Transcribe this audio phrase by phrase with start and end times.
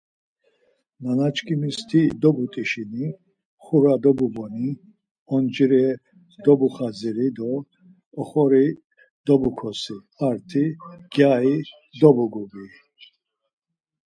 [1.03, 3.05] Nanaçkimis ti dobut̆işini,
[3.65, 4.69] xura dobuboni,
[5.35, 5.85] oncire
[6.45, 7.51] dobuxadziri do
[8.21, 8.67] oxori
[9.25, 9.97] dobukosi,
[10.29, 10.63] arti
[11.13, 11.55] gyari
[11.99, 12.65] dobugubi.